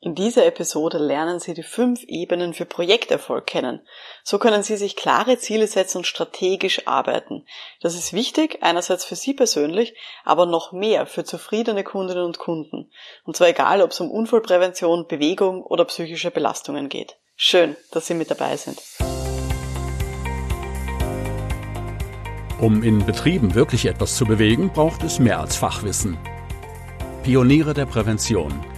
[0.00, 3.80] In dieser Episode lernen Sie die fünf Ebenen für Projekterfolg kennen.
[4.22, 7.44] So können Sie sich klare Ziele setzen und strategisch arbeiten.
[7.80, 12.92] Das ist wichtig, einerseits für Sie persönlich, aber noch mehr für zufriedene Kundinnen und Kunden.
[13.24, 17.16] Und zwar egal, ob es um Unfallprävention, Bewegung oder psychische Belastungen geht.
[17.34, 18.80] Schön, dass Sie mit dabei sind.
[22.60, 26.18] Um in Betrieben wirklich etwas zu bewegen, braucht es mehr als Fachwissen.
[27.24, 28.64] Pioniere der Prävention–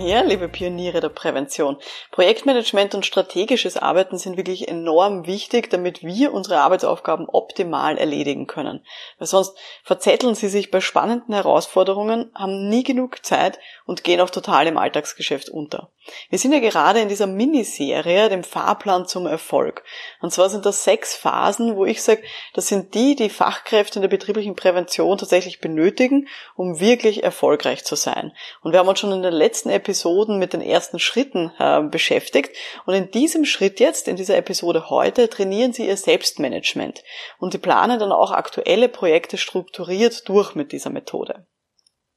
[0.00, 1.76] Ja, liebe Pioniere der Prävention.
[2.12, 8.86] Projektmanagement und strategisches Arbeiten sind wirklich enorm wichtig, damit wir unsere Arbeitsaufgaben optimal erledigen können.
[9.18, 14.30] Weil sonst verzetteln sie sich bei spannenden Herausforderungen, haben nie genug Zeit und gehen auch
[14.30, 15.90] total im Alltagsgeschäft unter.
[16.30, 19.82] Wir sind ja gerade in dieser Miniserie, dem Fahrplan zum Erfolg.
[20.20, 22.22] Und zwar sind das sechs Phasen, wo ich sage,
[22.54, 27.96] das sind die, die Fachkräfte in der betrieblichen Prävention tatsächlich benötigen, um wirklich erfolgreich zu
[27.96, 28.32] sein.
[28.62, 32.54] Und wir haben uns schon in den letzten Episoden mit den ersten Schritten äh, beschäftigt.
[32.84, 37.02] Und in diesem Schritt jetzt, in dieser Episode heute, trainieren Sie Ihr Selbstmanagement.
[37.38, 41.46] Und Sie planen dann auch aktuelle Projekte strukturiert durch mit dieser Methode.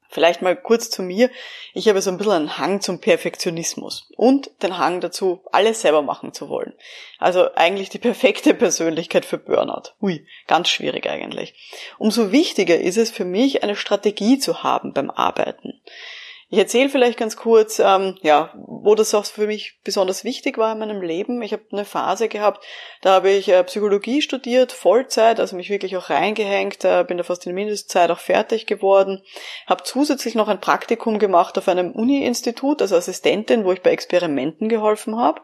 [0.10, 1.30] Vielleicht mal kurz zu mir.
[1.74, 6.02] Ich habe so ein bisschen einen Hang zum Perfektionismus und den Hang dazu, alles selber
[6.02, 6.74] machen zu wollen.
[7.20, 9.94] Also eigentlich die perfekte Persönlichkeit für Burnout.
[10.02, 11.54] Ui, ganz schwierig eigentlich.
[11.98, 15.82] Umso wichtiger ist es für mich, eine Strategie zu haben beim Arbeiten.
[16.54, 20.74] Ich erzähle vielleicht ganz kurz, ähm, ja, wo das auch für mich besonders wichtig war
[20.74, 21.42] in meinem Leben.
[21.42, 22.62] Ich habe eine Phase gehabt,
[23.02, 27.24] da habe ich äh, Psychologie studiert, Vollzeit, also mich wirklich auch reingehängt, äh, bin da
[27.24, 29.24] fast in Mindestzeit auch fertig geworden,
[29.66, 34.68] habe zusätzlich noch ein Praktikum gemacht auf einem Uni-Institut als Assistentin, wo ich bei Experimenten
[34.68, 35.40] geholfen habe.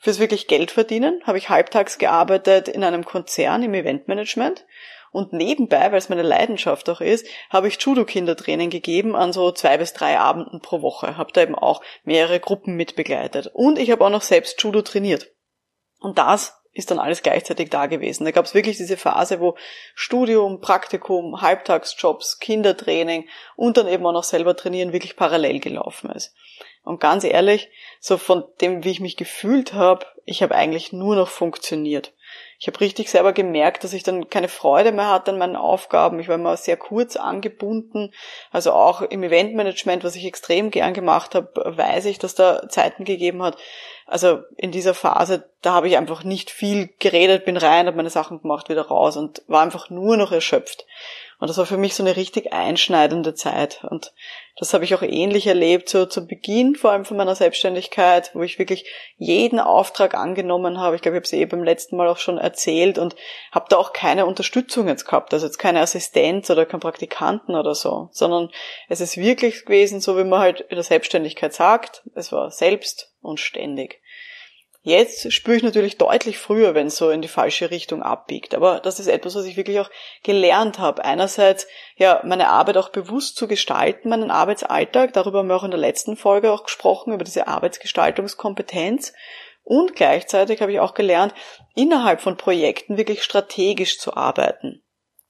[0.00, 4.64] Fürs wirklich Geld verdienen habe ich halbtags gearbeitet in einem Konzern im Eventmanagement
[5.12, 9.76] und nebenbei, weil es meine Leidenschaft auch ist, habe ich Judo-Kindertraining gegeben an so zwei
[9.76, 11.18] bis drei Abenden pro Woche.
[11.18, 13.50] Habe da eben auch mehrere Gruppen mitbegleitet.
[13.52, 15.30] Und ich habe auch noch selbst Judo trainiert.
[16.00, 18.24] Und das ist dann alles gleichzeitig da gewesen.
[18.24, 19.56] Da gab es wirklich diese Phase, wo
[19.94, 26.34] Studium, Praktikum, Halbtagsjobs, Kindertraining und dann eben auch noch selber trainieren wirklich parallel gelaufen ist.
[26.82, 27.68] Und ganz ehrlich,
[28.00, 32.14] so von dem, wie ich mich gefühlt habe, ich habe eigentlich nur noch funktioniert
[32.62, 36.20] ich habe richtig selber gemerkt, dass ich dann keine Freude mehr hatte an meinen Aufgaben.
[36.20, 38.12] Ich war immer sehr kurz angebunden.
[38.52, 43.04] Also auch im Eventmanagement, was ich extrem gern gemacht habe, weiß ich, dass da Zeiten
[43.04, 43.56] gegeben hat.
[44.12, 48.10] Also in dieser Phase, da habe ich einfach nicht viel geredet, bin rein, habe meine
[48.10, 50.84] Sachen gemacht, wieder raus und war einfach nur noch erschöpft.
[51.38, 53.84] Und das war für mich so eine richtig einschneidende Zeit.
[53.88, 54.12] Und
[54.58, 58.42] das habe ich auch ähnlich erlebt, so zu Beginn vor allem von meiner Selbstständigkeit, wo
[58.42, 58.84] ich wirklich
[59.16, 60.94] jeden Auftrag angenommen habe.
[60.94, 63.16] Ich glaube, ich habe es eh beim letzten Mal auch schon erzählt und
[63.50, 65.32] habe da auch keine Unterstützung jetzt gehabt.
[65.32, 68.50] Also jetzt keine Assistenz oder kein Praktikanten oder so, sondern
[68.90, 73.14] es ist wirklich gewesen, so wie man halt in der Selbstständigkeit sagt, es war selbst
[73.22, 74.01] und ständig.
[74.84, 78.52] Jetzt spüre ich natürlich deutlich früher, wenn es so in die falsche Richtung abbiegt.
[78.52, 79.90] Aber das ist etwas, was ich wirklich auch
[80.24, 81.04] gelernt habe.
[81.04, 85.12] Einerseits, ja, meine Arbeit auch bewusst zu gestalten, meinen Arbeitsalltag.
[85.12, 89.12] Darüber haben wir auch in der letzten Folge auch gesprochen, über diese Arbeitsgestaltungskompetenz.
[89.62, 91.32] Und gleichzeitig habe ich auch gelernt,
[91.76, 94.82] innerhalb von Projekten wirklich strategisch zu arbeiten.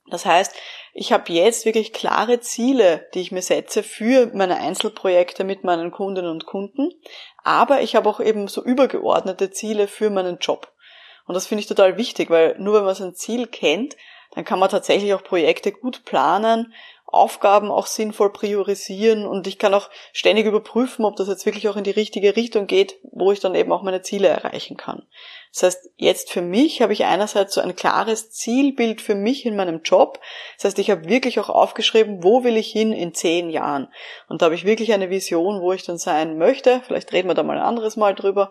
[0.06, 0.56] Das heißt,
[0.92, 5.90] ich habe jetzt wirklich klare Ziele, die ich mir setze für meine Einzelprojekte mit meinen
[5.90, 6.92] Kundinnen und Kunden,
[7.42, 10.70] aber ich habe auch eben so übergeordnete Ziele für meinen Job.
[11.26, 13.96] Und das finde ich total wichtig, weil nur wenn man sein Ziel kennt,
[14.34, 16.74] dann kann man tatsächlich auch Projekte gut planen,
[17.12, 21.76] Aufgaben auch sinnvoll priorisieren und ich kann auch ständig überprüfen, ob das jetzt wirklich auch
[21.76, 25.06] in die richtige Richtung geht, wo ich dann eben auch meine Ziele erreichen kann.
[25.52, 29.54] Das heißt, jetzt für mich habe ich einerseits so ein klares Zielbild für mich in
[29.54, 30.18] meinem Job.
[30.56, 33.88] Das heißt, ich habe wirklich auch aufgeschrieben, wo will ich hin in zehn Jahren.
[34.28, 36.80] Und da habe ich wirklich eine Vision, wo ich dann sein möchte.
[36.86, 38.50] Vielleicht reden wir da mal ein anderes Mal drüber.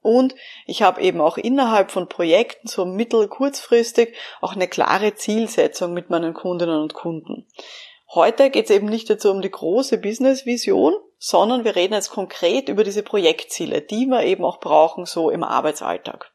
[0.00, 0.34] Und
[0.64, 6.08] ich habe eben auch innerhalb von Projekten, so mittel-, kurzfristig, auch eine klare Zielsetzung mit
[6.08, 7.46] meinen Kundinnen und Kunden.
[8.14, 12.70] Heute geht es eben nicht jetzt um die große Business-Vision, sondern wir reden jetzt konkret
[12.70, 16.32] über diese Projektziele, die wir eben auch brauchen, so im Arbeitsalltag.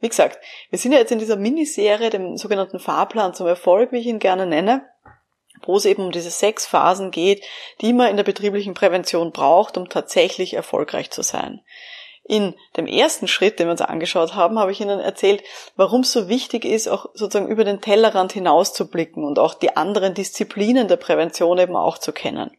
[0.00, 0.38] Wie gesagt,
[0.70, 4.18] wir sind ja jetzt in dieser Miniserie, dem sogenannten Fahrplan zum Erfolg, wie ich ihn
[4.18, 4.88] gerne nenne,
[5.64, 7.44] wo es eben um diese sechs Phasen geht,
[7.80, 11.62] die man in der betrieblichen Prävention braucht, um tatsächlich erfolgreich zu sein.
[12.28, 15.42] In dem ersten Schritt, den wir uns angeschaut haben, habe ich Ihnen erzählt,
[15.76, 19.54] warum es so wichtig ist, auch sozusagen über den Tellerrand hinaus zu blicken und auch
[19.54, 22.50] die anderen Disziplinen der Prävention eben auch zu kennen.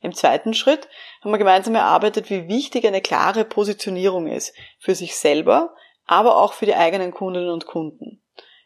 [0.00, 0.86] Im zweiten Schritt
[1.22, 5.74] haben wir gemeinsam erarbeitet, wie wichtig eine klare Positionierung ist für sich selber,
[6.06, 8.22] aber auch für die eigenen Kundinnen und Kunden.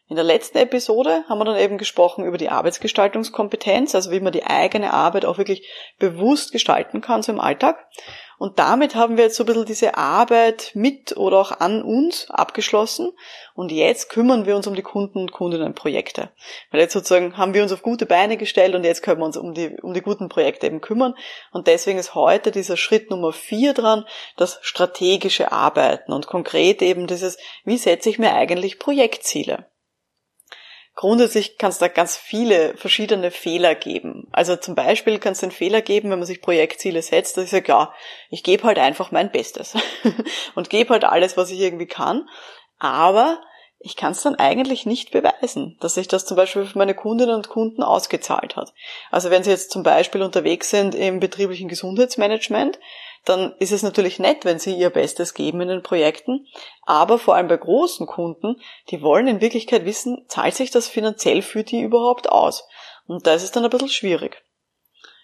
[0.07, 4.31] In der letzten Episode haben wir dann eben gesprochen über die Arbeitsgestaltungskompetenz, also wie man
[4.31, 7.87] die eigene Arbeit auch wirklich bewusst gestalten kann so im Alltag.
[8.37, 12.29] Und damit haben wir jetzt so ein bisschen diese Arbeit mit oder auch an uns
[12.29, 13.11] abgeschlossen.
[13.53, 16.29] Und jetzt kümmern wir uns um die Kunden und Kundinnenprojekte.
[16.71, 19.37] Weil jetzt sozusagen haben wir uns auf gute Beine gestellt und jetzt können wir uns
[19.37, 21.15] um die, um die guten Projekte eben kümmern.
[21.51, 24.05] Und deswegen ist heute dieser Schritt Nummer vier dran,
[24.35, 29.67] das strategische Arbeiten und konkret eben dieses, wie setze ich mir eigentlich Projektziele?
[30.95, 34.24] Grundsätzlich kann es da ganz viele verschiedene Fehler geben.
[34.35, 37.51] Also zum Beispiel kann es den Fehler geben, wenn man sich Projektziele setzt, dass ich
[37.51, 37.93] sage, ja,
[38.29, 39.75] ich gebe halt einfach mein Bestes
[40.55, 42.27] und gebe halt alles, was ich irgendwie kann.
[42.77, 43.39] Aber
[43.79, 47.33] ich kann es dann eigentlich nicht beweisen, dass sich das zum Beispiel für meine Kundinnen
[47.33, 48.73] und Kunden ausgezahlt hat.
[49.09, 52.77] Also wenn Sie jetzt zum Beispiel unterwegs sind im betrieblichen Gesundheitsmanagement,
[53.23, 56.45] dann ist es natürlich nett, wenn sie ihr Bestes geben in den Projekten.
[56.85, 61.41] Aber vor allem bei großen Kunden, die wollen in Wirklichkeit wissen, zahlt sich das finanziell
[61.41, 62.67] für die überhaupt aus?
[63.07, 64.43] Und da ist es dann ein bisschen schwierig.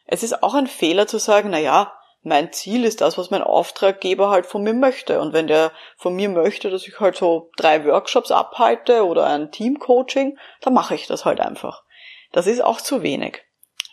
[0.05, 1.93] Es ist auch ein Fehler zu sagen, na ja,
[2.23, 5.19] mein Ziel ist das, was mein Auftraggeber halt von mir möchte.
[5.19, 9.51] Und wenn der von mir möchte, dass ich halt so drei Workshops abhalte oder ein
[9.51, 11.83] Teamcoaching, dann mache ich das halt einfach.
[12.31, 13.41] Das ist auch zu wenig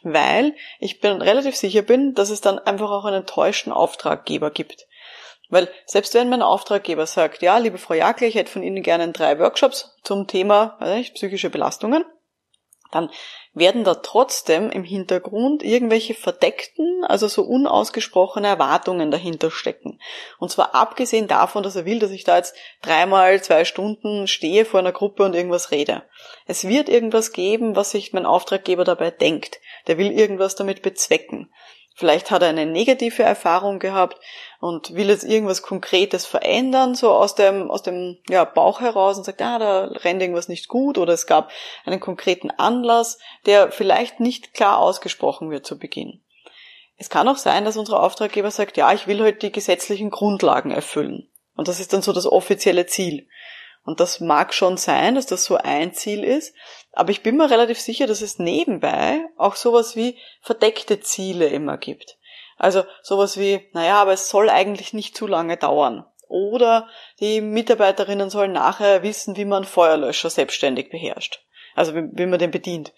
[0.03, 4.87] weil ich bin relativ sicher bin, dass es dann einfach auch einen enttäuschten Auftraggeber gibt.
[5.51, 9.11] Weil selbst wenn mein Auftraggeber sagt, ja, liebe Frau Jakle, ich hätte von Ihnen gerne
[9.13, 12.05] drei Workshops zum Thema weiß nicht, psychische Belastungen,
[12.91, 13.11] dann
[13.53, 20.01] werden da trotzdem im Hintergrund irgendwelche verdeckten, also so unausgesprochene Erwartungen dahinter stecken.
[20.39, 24.65] Und zwar abgesehen davon, dass er will, dass ich da jetzt dreimal zwei Stunden stehe
[24.65, 26.03] vor einer Gruppe und irgendwas rede.
[26.47, 29.61] Es wird irgendwas geben, was sich mein Auftraggeber dabei denkt.
[29.87, 31.53] Der will irgendwas damit bezwecken.
[31.99, 34.21] Vielleicht hat er eine negative Erfahrung gehabt
[34.61, 39.25] und will jetzt irgendwas Konkretes verändern, so aus dem, aus dem ja, Bauch heraus und
[39.25, 41.51] sagt, ah, da rennt irgendwas nicht gut oder es gab
[41.85, 46.23] einen konkreten Anlass, der vielleicht nicht klar ausgesprochen wird zu Beginn.
[46.99, 50.71] Es kann auch sein, dass unser Auftraggeber sagt, ja, ich will halt die gesetzlichen Grundlagen
[50.71, 51.29] erfüllen.
[51.57, 53.27] Und das ist dann so das offizielle Ziel.
[53.85, 56.55] Und das mag schon sein, dass das so ein Ziel ist,
[56.93, 61.79] aber ich bin mir relativ sicher, dass es nebenbei auch sowas wie verdeckte Ziele immer
[61.79, 62.19] gibt.
[62.57, 66.05] Also sowas wie, naja, aber es soll eigentlich nicht zu lange dauern.
[66.29, 66.89] Oder
[67.21, 71.43] die Mitarbeiterinnen sollen nachher wissen, wie man Feuerlöscher selbstständig beherrscht.
[71.75, 72.93] Also wie, man den bedient.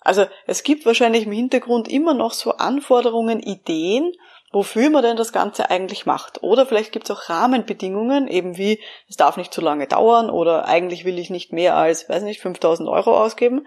[0.00, 4.12] Also es gibt wahrscheinlich im Hintergrund immer noch so Anforderungen, Ideen,
[4.52, 6.42] wofür man denn das Ganze eigentlich macht.
[6.42, 10.66] Oder vielleicht gibt es auch Rahmenbedingungen, eben wie, es darf nicht zu lange dauern oder
[10.66, 13.66] eigentlich will ich nicht mehr als, weiß nicht, 5000 Euro ausgeben.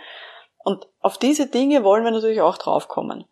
[0.63, 3.25] Und auf diese Dinge wollen wir natürlich auch draufkommen.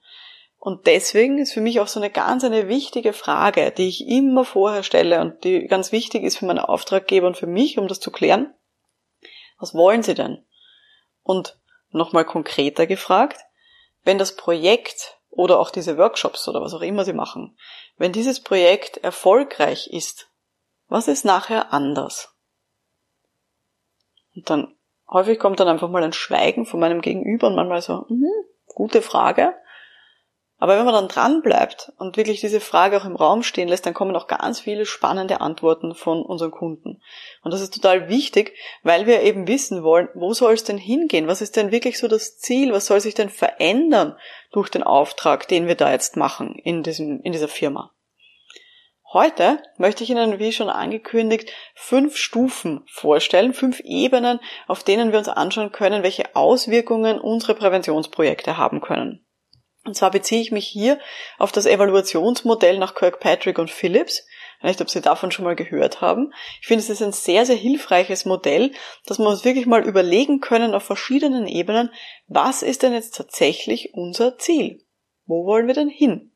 [0.57, 4.45] Und deswegen ist für mich auch so eine ganz eine wichtige Frage, die ich immer
[4.45, 7.99] vorher stelle und die ganz wichtig ist für meine Auftraggeber und für mich, um das
[7.99, 8.53] zu klären.
[9.59, 10.45] Was wollen Sie denn?
[11.21, 11.59] Und
[11.91, 13.39] nochmal konkreter gefragt,
[14.03, 17.57] wenn das Projekt oder auch diese Workshops oder was auch immer sie machen,
[17.97, 20.29] wenn dieses Projekt erfolgreich ist,
[20.87, 22.35] was ist nachher anders?
[24.35, 24.75] Und dann
[25.09, 28.27] häufig kommt dann einfach mal ein Schweigen von meinem Gegenüber und manchmal so, mh,
[28.67, 29.55] gute Frage.
[30.63, 33.85] Aber wenn man dann dran bleibt und wirklich diese Frage auch im Raum stehen lässt,
[33.85, 37.01] dann kommen auch ganz viele spannende Antworten von unseren Kunden.
[37.41, 41.27] Und das ist total wichtig, weil wir eben wissen wollen, wo soll es denn hingehen?
[41.27, 42.71] Was ist denn wirklich so das Ziel?
[42.71, 44.15] Was soll sich denn verändern
[44.53, 47.91] durch den Auftrag, den wir da jetzt machen in diesem, in dieser Firma?
[49.11, 55.19] Heute möchte ich Ihnen, wie schon angekündigt, fünf Stufen vorstellen, fünf Ebenen, auf denen wir
[55.19, 59.22] uns anschauen können, welche Auswirkungen unsere Präventionsprojekte haben können.
[59.85, 60.97] Und zwar beziehe ich mich hier
[61.37, 64.25] auf das Evaluationsmodell nach Kirkpatrick und Phillips.
[64.57, 66.33] Ich weiß nicht, ob Sie davon schon mal gehört haben.
[66.61, 68.71] Ich finde, es ist ein sehr, sehr hilfreiches Modell,
[69.05, 71.91] dass wir uns wirklich mal überlegen können auf verschiedenen Ebenen,
[72.27, 74.85] was ist denn jetzt tatsächlich unser Ziel?
[75.25, 76.31] Wo wollen wir denn hin?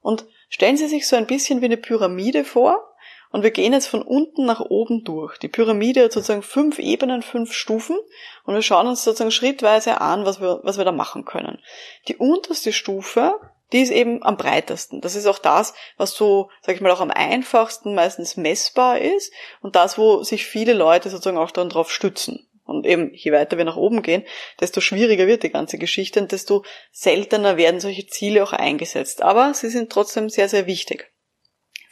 [0.00, 2.93] Und stellen Sie sich so ein bisschen wie eine Pyramide vor,
[3.34, 5.38] und wir gehen jetzt von unten nach oben durch.
[5.38, 7.98] Die Pyramide hat sozusagen fünf Ebenen, fünf Stufen
[8.44, 11.58] und wir schauen uns sozusagen schrittweise an, was wir, was wir da machen können.
[12.06, 13.34] Die unterste Stufe,
[13.72, 15.00] die ist eben am breitesten.
[15.00, 19.32] Das ist auch das, was so, sag ich mal, auch am einfachsten meistens messbar ist
[19.62, 22.48] und das, wo sich viele Leute sozusagen auch dann drauf stützen.
[22.64, 24.22] Und eben, je weiter wir nach oben gehen,
[24.60, 29.22] desto schwieriger wird die ganze Geschichte und desto seltener werden solche Ziele auch eingesetzt.
[29.22, 31.10] Aber sie sind trotzdem sehr, sehr wichtig.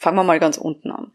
[0.03, 1.13] Fangen wir mal ganz unten an.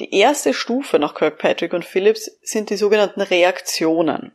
[0.00, 4.34] Die erste Stufe nach Kirkpatrick und Phillips sind die sogenannten Reaktionen.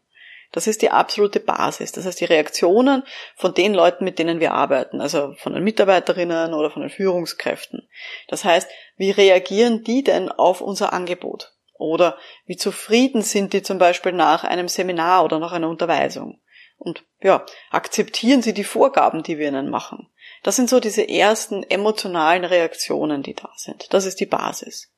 [0.54, 1.92] Das ist die absolute Basis.
[1.92, 3.04] Das heißt, die Reaktionen
[3.36, 7.90] von den Leuten, mit denen wir arbeiten, also von den Mitarbeiterinnen oder von den Führungskräften.
[8.30, 11.52] Das heißt, wie reagieren die denn auf unser Angebot?
[11.74, 16.40] Oder wie zufrieden sind die zum Beispiel nach einem Seminar oder nach einer Unterweisung?
[16.80, 20.10] Und ja, akzeptieren sie die Vorgaben, die wir ihnen machen?
[20.44, 23.94] Das sind so diese ersten emotionalen Reaktionen, die da sind.
[23.94, 24.90] Das ist die Basis.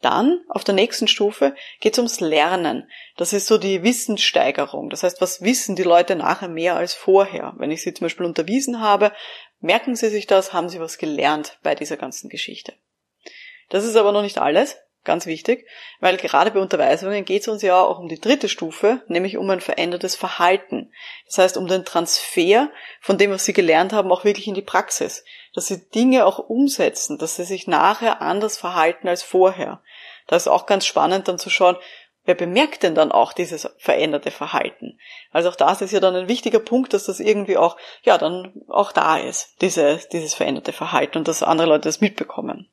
[0.00, 2.88] Dann, auf der nächsten Stufe, geht es ums Lernen.
[3.16, 4.90] Das ist so die Wissenssteigerung.
[4.90, 7.54] Das heißt, was wissen die Leute nachher mehr als vorher?
[7.56, 9.12] Wenn ich sie zum Beispiel unterwiesen habe,
[9.60, 12.74] merken sie sich das, haben sie was gelernt bei dieser ganzen Geschichte.
[13.68, 14.76] Das ist aber noch nicht alles.
[15.04, 15.66] Ganz wichtig,
[15.98, 19.50] weil gerade bei Unterweisungen geht es uns ja auch um die dritte Stufe, nämlich um
[19.50, 20.92] ein verändertes Verhalten.
[21.26, 24.62] Das heißt, um den Transfer von dem, was Sie gelernt haben, auch wirklich in die
[24.62, 25.24] Praxis.
[25.54, 29.82] Dass Sie Dinge auch umsetzen, dass Sie sich nachher anders verhalten als vorher.
[30.28, 31.76] Da ist auch ganz spannend dann zu schauen,
[32.24, 35.00] wer bemerkt denn dann auch dieses veränderte Verhalten?
[35.32, 38.62] Also auch das ist ja dann ein wichtiger Punkt, dass das irgendwie auch, ja, dann
[38.68, 42.68] auch da ist, diese, dieses veränderte Verhalten und dass andere Leute das mitbekommen.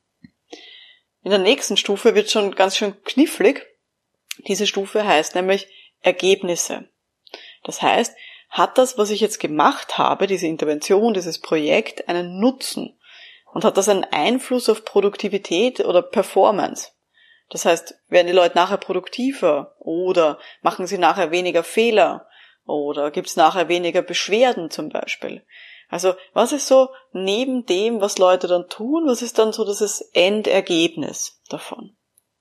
[1.23, 3.65] In der nächsten Stufe wird schon ganz schön knifflig.
[4.47, 5.67] Diese Stufe heißt nämlich
[6.01, 6.89] Ergebnisse.
[7.63, 8.15] Das heißt,
[8.49, 12.99] hat das, was ich jetzt gemacht habe, diese Intervention, dieses Projekt, einen Nutzen?
[13.53, 16.91] Und hat das einen Einfluss auf Produktivität oder Performance?
[17.49, 22.27] Das heißt, werden die Leute nachher produktiver oder machen sie nachher weniger Fehler
[22.65, 25.43] oder gibt es nachher weniger Beschwerden zum Beispiel?
[25.89, 30.01] Also was ist so neben dem, was Leute dann tun, was ist dann so das
[30.13, 31.95] Endergebnis davon?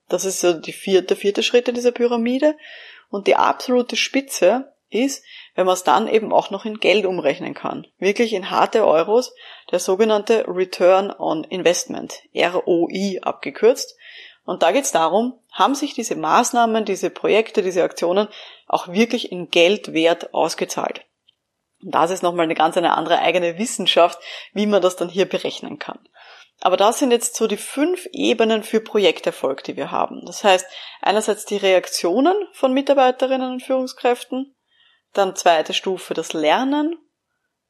[0.07, 2.55] Das ist so die vierte, der vierte Schritt in dieser Pyramide.
[3.09, 5.23] Und die absolute Spitze ist,
[5.55, 7.87] wenn man es dann eben auch noch in Geld umrechnen kann.
[7.97, 9.33] Wirklich in harte Euros,
[9.71, 13.95] der sogenannte Return on Investment, ROI abgekürzt.
[14.45, 18.27] Und da geht es darum, haben sich diese Maßnahmen, diese Projekte, diese Aktionen
[18.67, 21.05] auch wirklich in Geldwert ausgezahlt.
[21.81, 24.19] Und das ist nochmal eine ganz eine andere eigene Wissenschaft,
[24.53, 25.99] wie man das dann hier berechnen kann.
[26.61, 30.25] Aber das sind jetzt so die fünf Ebenen für Projekterfolg, die wir haben.
[30.25, 30.67] Das heißt,
[31.01, 34.55] einerseits die Reaktionen von Mitarbeiterinnen und Führungskräften,
[35.13, 36.97] dann zweite Stufe das Lernen,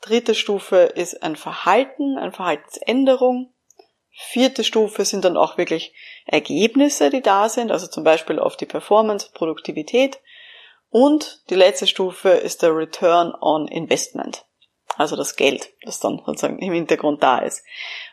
[0.02, 3.54] dritte Stufe ist ein Verhalten, eine Verhaltensänderung,
[4.12, 5.94] vierte Stufe sind dann auch wirklich
[6.26, 10.20] Ergebnisse, die da sind, also zum Beispiel auf die Performance, Produktivität,
[10.90, 14.46] und die letzte Stufe ist der Return on Investment.
[14.98, 17.64] Also das Geld, das dann sozusagen im Hintergrund da ist.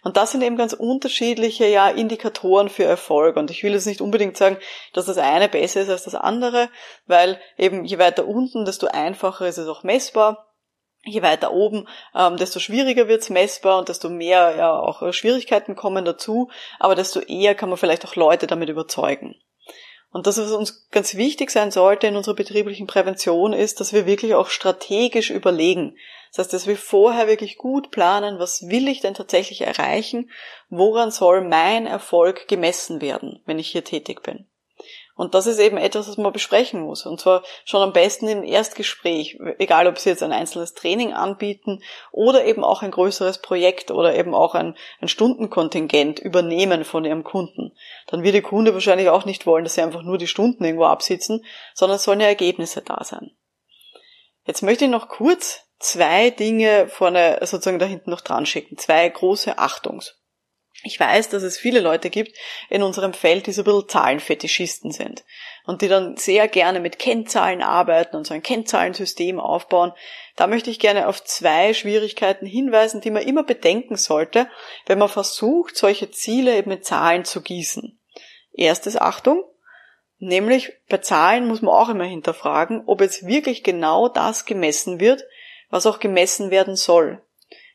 [0.04, 3.36] Und das sind eben ganz unterschiedliche ja, Indikatoren für Erfolg.
[3.36, 4.58] Und ich will jetzt nicht unbedingt sagen,
[4.92, 6.68] dass das eine besser ist als das andere,
[7.06, 10.54] weil eben je weiter unten, desto einfacher ist es auch messbar.
[11.02, 16.04] Je weiter oben, ähm, desto schwieriger wird's messbar und desto mehr ja auch Schwierigkeiten kommen
[16.04, 19.36] dazu, aber desto eher kann man vielleicht auch Leute damit überzeugen.
[20.16, 24.06] Und das, was uns ganz wichtig sein sollte in unserer betrieblichen Prävention, ist, dass wir
[24.06, 25.98] wirklich auch strategisch überlegen.
[26.30, 30.30] Das heißt, dass wir vorher wirklich gut planen, was will ich denn tatsächlich erreichen,
[30.70, 34.46] woran soll mein Erfolg gemessen werden, wenn ich hier tätig bin.
[35.16, 37.06] Und das ist eben etwas, was man besprechen muss.
[37.06, 41.82] Und zwar schon am besten im Erstgespräch, egal ob Sie jetzt ein einzelnes Training anbieten
[42.12, 47.24] oder eben auch ein größeres Projekt oder eben auch ein, ein Stundenkontingent übernehmen von Ihrem
[47.24, 47.72] Kunden.
[48.08, 50.84] Dann wird der Kunde wahrscheinlich auch nicht wollen, dass Sie einfach nur die Stunden irgendwo
[50.84, 51.42] absitzen,
[51.74, 53.30] sondern es sollen ja Ergebnisse da sein.
[54.44, 58.76] Jetzt möchte ich noch kurz zwei Dinge vorne sozusagen da hinten noch dran schicken.
[58.76, 60.15] Zwei große Achtungs.
[60.86, 62.38] Ich weiß, dass es viele Leute gibt
[62.70, 65.24] in unserem Feld, die so ein bisschen Zahlenfetischisten sind
[65.64, 69.92] und die dann sehr gerne mit Kennzahlen arbeiten und so ein Kennzahlensystem aufbauen.
[70.36, 74.48] Da möchte ich gerne auf zwei Schwierigkeiten hinweisen, die man immer bedenken sollte,
[74.86, 77.98] wenn man versucht, solche Ziele eben mit Zahlen zu gießen.
[78.52, 79.42] Erstes Achtung,
[80.18, 85.24] nämlich bei Zahlen muss man auch immer hinterfragen, ob jetzt wirklich genau das gemessen wird,
[85.68, 87.20] was auch gemessen werden soll.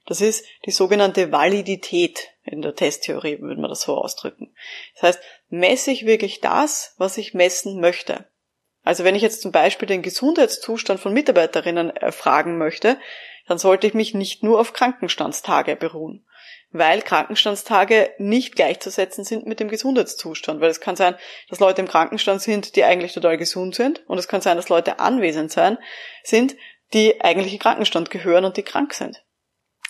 [0.06, 4.54] Das ist die sogenannte Validität in der Testtheorie würde man das so ausdrücken.
[4.96, 8.26] Das heißt, messe ich wirklich das, was ich messen möchte?
[8.84, 12.98] Also wenn ich jetzt zum Beispiel den Gesundheitszustand von Mitarbeiterinnen erfragen möchte,
[13.48, 16.26] dann sollte ich mich nicht nur auf Krankenstandstage beruhen,
[16.72, 21.16] weil Krankenstandstage nicht gleichzusetzen sind mit dem Gesundheitszustand, weil es kann sein,
[21.50, 24.70] dass Leute im Krankenstand sind, die eigentlich total gesund sind, und es kann sein, dass
[24.70, 25.78] Leute anwesend sein
[26.24, 26.56] sind,
[26.94, 29.24] die eigentlich in Krankenstand gehören und die krank sind.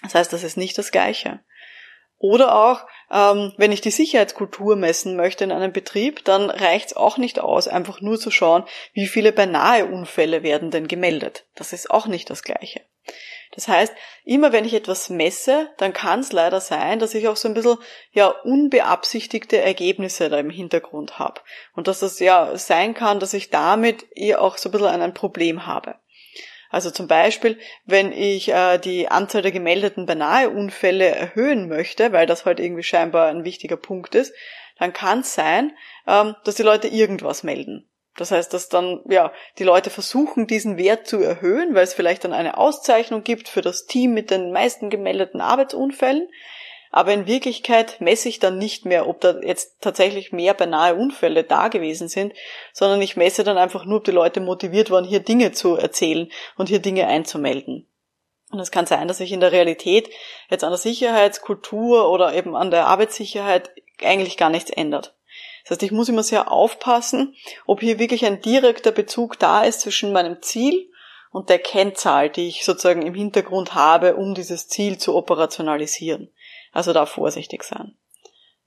[0.04, 1.40] Das heißt, das ist nicht das Gleiche.
[2.18, 6.96] Oder auch, ähm, wenn ich die Sicherheitskultur messen möchte in einem Betrieb, dann reicht es
[6.96, 11.46] auch nicht aus, einfach nur zu schauen, wie viele beinahe Unfälle werden denn gemeldet.
[11.56, 12.82] Das ist auch nicht das Gleiche.
[13.54, 13.94] Das heißt,
[14.24, 17.54] immer wenn ich etwas messe, dann kann es leider sein, dass ich auch so ein
[17.54, 17.78] bisschen
[18.12, 21.42] ja unbeabsichtigte Ergebnisse da im Hintergrund habe.
[21.74, 25.14] Und dass das ja sein kann, dass ich damit eher auch so ein bisschen ein
[25.14, 25.96] Problem habe.
[26.72, 32.46] Also zum Beispiel, wenn ich äh, die Anzahl der gemeldeten Beinahe-Unfälle erhöhen möchte, weil das
[32.46, 34.34] halt irgendwie scheinbar ein wichtiger Punkt ist,
[34.80, 35.74] dann kann es sein,
[36.08, 37.88] ähm, dass die Leute irgendwas melden.
[38.18, 42.24] Das heißt, dass dann, ja, die Leute versuchen, diesen Wert zu erhöhen, weil es vielleicht
[42.24, 46.28] dann eine Auszeichnung gibt für das Team mit den meisten gemeldeten Arbeitsunfällen.
[46.92, 51.44] Aber in Wirklichkeit messe ich dann nicht mehr, ob da jetzt tatsächlich mehr beinahe Unfälle
[51.44, 52.34] da gewesen sind,
[52.74, 56.30] sondern ich messe dann einfach nur, ob die Leute motiviert waren, hier Dinge zu erzählen
[56.58, 57.88] und hier Dinge einzumelden.
[58.52, 60.10] Und es kann sein, dass sich in der Realität
[60.50, 63.72] jetzt an der Sicherheitskultur oder eben an der Arbeitssicherheit
[64.04, 65.16] eigentlich gar nichts ändert.
[65.64, 69.82] Das heißt, ich muss immer sehr aufpassen, ob hier wirklich ein direkter Bezug da ist
[69.82, 70.92] zwischen meinem Ziel
[71.32, 76.30] und der Kennzahl, die ich sozusagen im Hintergrund habe, um dieses Ziel zu operationalisieren.
[76.72, 77.96] Also da vorsichtig sein.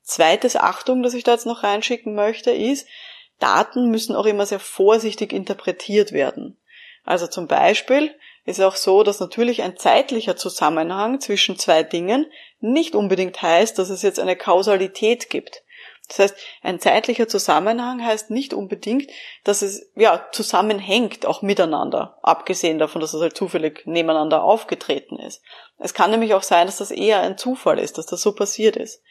[0.02, 2.87] Zweites Achtung, das ich da jetzt noch reinschicken möchte, ist,
[3.38, 6.58] Daten müssen auch immer sehr vorsichtig interpretiert werden.
[7.04, 12.26] Also zum Beispiel ist auch so, dass natürlich ein zeitlicher Zusammenhang zwischen zwei Dingen
[12.61, 15.63] nicht unbedingt heißt, dass es jetzt eine Kausalität gibt.
[16.08, 19.11] Das heißt, ein zeitlicher Zusammenhang heißt nicht unbedingt,
[19.42, 25.42] dass es ja zusammenhängt, auch miteinander, abgesehen davon, dass es halt zufällig nebeneinander aufgetreten ist.
[25.78, 28.76] Es kann nämlich auch sein, dass das eher ein Zufall ist, dass das so passiert
[28.76, 29.02] ist.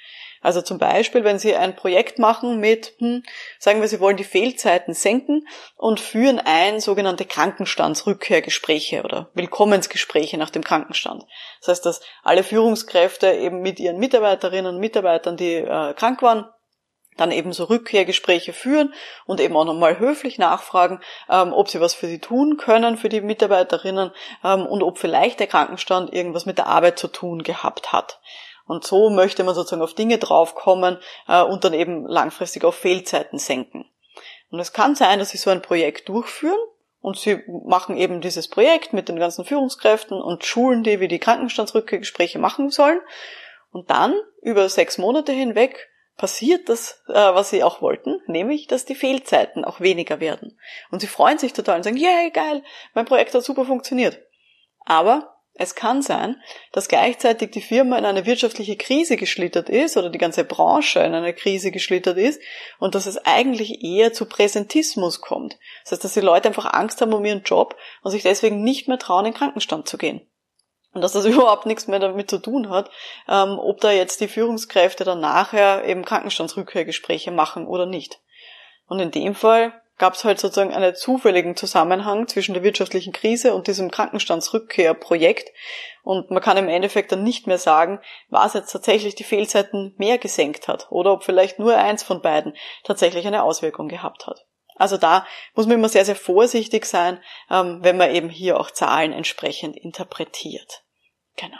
[0.43, 3.23] Also zum Beispiel, wenn Sie ein Projekt machen mit, hm,
[3.59, 5.47] sagen wir, Sie wollen die Fehlzeiten senken
[5.77, 11.25] und führen ein sogenannte Krankenstandsrückkehrgespräche oder Willkommensgespräche nach dem Krankenstand.
[11.61, 16.45] Das heißt, dass alle Führungskräfte eben mit ihren Mitarbeiterinnen und Mitarbeitern, die äh, krank waren,
[17.17, 18.93] dann eben so Rückkehrgespräche führen
[19.25, 23.09] und eben auch nochmal höflich nachfragen, ähm, ob sie was für sie tun können, für
[23.09, 24.11] die Mitarbeiterinnen
[24.43, 28.19] ähm, und ob vielleicht der Krankenstand irgendwas mit der Arbeit zu tun gehabt hat.
[28.65, 33.37] Und so möchte man sozusagen auf Dinge draufkommen äh, und dann eben langfristig auf Fehlzeiten
[33.37, 33.85] senken.
[34.49, 36.59] Und es kann sein, dass sie so ein Projekt durchführen
[37.01, 41.19] und sie machen eben dieses Projekt mit den ganzen Führungskräften und schulen die, wie die
[41.19, 43.01] Krankenstandsrückkehrgespräche machen sollen.
[43.71, 48.85] Und dann über sechs Monate hinweg passiert das, äh, was sie auch wollten, nämlich, dass
[48.85, 50.59] die Fehlzeiten auch weniger werden.
[50.91, 54.19] Und sie freuen sich total und sagen, yay, geil, mein Projekt hat super funktioniert.
[54.85, 60.09] Aber es kann sein, dass gleichzeitig die Firma in eine wirtschaftliche Krise geschlittert ist oder
[60.09, 62.41] die ganze Branche in eine Krise geschlittert ist
[62.79, 65.59] und dass es eigentlich eher zu Präsentismus kommt.
[65.83, 68.87] Das heißt, dass die Leute einfach Angst haben um ihren Job und sich deswegen nicht
[68.87, 70.27] mehr trauen, in den Krankenstand zu gehen
[70.93, 72.89] und dass das überhaupt nichts mehr damit zu tun hat,
[73.27, 78.19] ähm, ob da jetzt die Führungskräfte dann nachher eben Krankenstandsrückkehrgespräche machen oder nicht.
[78.87, 83.53] Und in dem Fall gab es halt sozusagen einen zufälligen Zusammenhang zwischen der wirtschaftlichen Krise
[83.53, 85.49] und diesem Krankenstandsrückkehrprojekt.
[86.03, 90.17] Und man kann im Endeffekt dann nicht mehr sagen, was jetzt tatsächlich die Fehlzeiten mehr
[90.17, 94.45] gesenkt hat oder ob vielleicht nur eins von beiden tatsächlich eine Auswirkung gehabt hat.
[94.75, 98.71] Also da muss man immer sehr, sehr vorsichtig sein, ähm, wenn man eben hier auch
[98.71, 100.83] Zahlen entsprechend interpretiert.
[101.35, 101.57] Genau.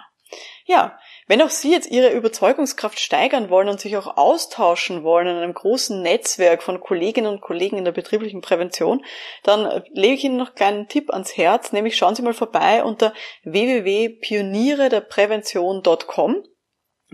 [0.65, 0.97] Ja,
[1.28, 5.54] wenn auch Sie jetzt Ihre Überzeugungskraft steigern wollen und sich auch austauschen wollen in einem
[5.54, 9.06] großen Netzwerk von Kolleginnen und Kollegen in der betrieblichen Prävention,
[9.43, 12.82] dann lege ich Ihnen noch einen kleinen Tipp ans Herz, nämlich schauen Sie mal vorbei
[12.84, 16.43] unter www.pioniere-der-prävention.com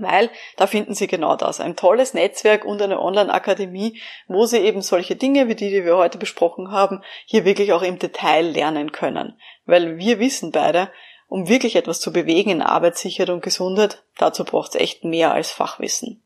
[0.02, 1.60] weil da finden Sie genau das.
[1.60, 5.98] Ein tolles Netzwerk und eine Online-Akademie, wo Sie eben solche Dinge wie die, die wir
[5.98, 9.40] heute besprochen haben, hier wirklich auch im Detail lernen können.
[9.66, 10.92] Weil wir wissen beide,
[11.28, 15.52] um wirklich etwas zu bewegen in Arbeitssicherheit und Gesundheit, dazu braucht es echt mehr als
[15.52, 16.24] Fachwissen.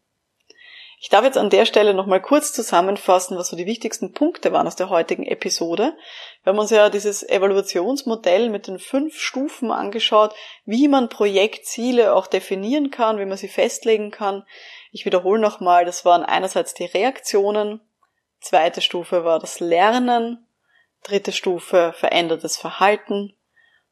[1.03, 4.67] Ich darf jetzt an der Stelle nochmal kurz zusammenfassen, was so die wichtigsten Punkte waren
[4.67, 5.97] aus der heutigen Episode.
[6.43, 12.25] Wir haben uns ja dieses Evaluationsmodell mit den fünf Stufen angeschaut, wie man Projektziele auch
[12.25, 14.45] definieren kann, wie man sie festlegen kann.
[14.93, 17.81] Ich wiederhole nochmal, das waren einerseits die Reaktionen,
[18.39, 20.47] zweite Stufe war das Lernen,
[21.03, 23.35] dritte Stufe verändertes Verhalten,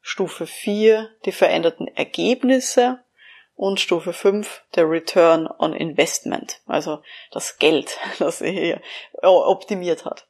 [0.00, 3.01] Stufe 4 die veränderten Ergebnisse
[3.62, 6.98] und Stufe 5 der Return on Investment, also
[7.30, 8.80] das Geld, das er hier
[9.22, 10.26] optimiert hat.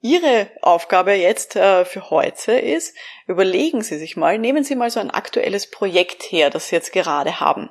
[0.00, 5.00] Ihre Aufgabe jetzt äh, für heute ist, überlegen Sie sich mal, nehmen Sie mal so
[5.00, 7.68] ein aktuelles Projekt her, das Sie jetzt gerade haben.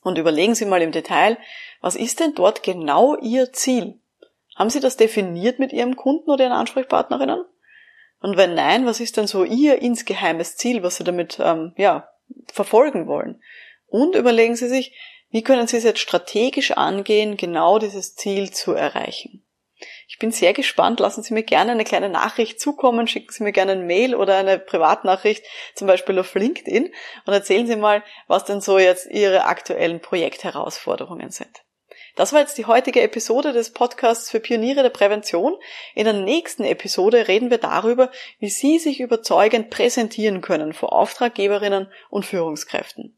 [0.00, 1.36] Und überlegen Sie mal im Detail,
[1.82, 4.00] was ist denn dort genau Ihr Ziel?
[4.56, 7.44] Haben Sie das definiert mit Ihrem Kunden oder Ihren Ansprechpartnerinnen?
[8.20, 12.08] Und wenn nein, was ist denn so Ihr insgeheimes Ziel, was Sie damit ähm, ja,
[12.46, 13.42] verfolgen wollen?
[13.88, 14.92] Und überlegen Sie sich,
[15.30, 19.44] wie können Sie es jetzt strategisch angehen, genau dieses Ziel zu erreichen?
[20.08, 21.00] Ich bin sehr gespannt.
[21.00, 23.06] Lassen Sie mir gerne eine kleine Nachricht zukommen.
[23.06, 26.92] Schicken Sie mir gerne ein Mail oder eine Privatnachricht, zum Beispiel auf LinkedIn,
[27.26, 31.62] und erzählen Sie mal, was denn so jetzt Ihre aktuellen Projektherausforderungen sind.
[32.16, 35.56] Das war jetzt die heutige Episode des Podcasts für Pioniere der Prävention.
[35.94, 41.92] In der nächsten Episode reden wir darüber, wie Sie sich überzeugend präsentieren können vor Auftraggeberinnen
[42.10, 43.17] und Führungskräften.